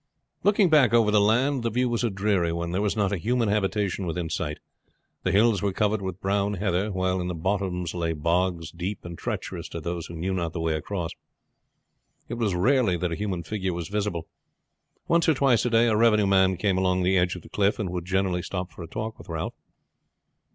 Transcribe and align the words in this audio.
Looking 0.41 0.67
back 0.67 0.95
over 0.95 1.11
the 1.11 1.21
land 1.21 1.61
the 1.61 1.69
view 1.69 1.87
was 1.87 2.03
a 2.03 2.09
dreary 2.09 2.51
one. 2.51 2.71
There 2.71 2.81
was 2.81 2.97
not 2.97 3.11
a 3.11 3.19
human 3.19 3.49
habitation 3.49 4.07
within 4.07 4.31
sight, 4.31 4.57
the 5.21 5.31
hills 5.31 5.61
were 5.61 5.73
covered 5.73 6.01
with 6.01 6.19
brown 6.19 6.55
heather, 6.55 6.91
while 6.91 7.21
in 7.21 7.27
the 7.27 7.35
bottoms 7.35 7.93
lay 7.93 8.13
bogs, 8.13 8.71
deep 8.71 9.05
and 9.05 9.15
treacherous 9.15 9.69
to 9.69 9.79
those 9.79 10.07
who 10.07 10.15
knew 10.15 10.33
not 10.33 10.53
the 10.53 10.59
way 10.59 10.73
across. 10.73 11.11
It 12.27 12.33
was 12.39 12.55
rarely 12.55 12.97
that 12.97 13.11
a 13.11 13.15
human 13.15 13.43
figure 13.43 13.73
was 13.73 13.89
visible. 13.89 14.27
Once 15.07 15.29
or 15.29 15.35
twice 15.35 15.67
a 15.67 15.69
day 15.69 15.85
a 15.85 15.95
revenue 15.95 16.25
man 16.25 16.57
came 16.57 16.79
along 16.79 17.03
the 17.03 17.15
edge 17.19 17.35
of 17.35 17.43
the 17.43 17.49
cliff, 17.49 17.77
and 17.77 17.91
would 17.91 18.05
generally 18.05 18.41
stop 18.41 18.71
for 18.71 18.81
a 18.81 18.87
talk 18.87 19.19
with 19.19 19.29
Ralph. 19.29 19.53